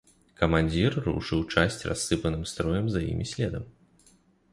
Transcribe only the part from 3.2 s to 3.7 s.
следам.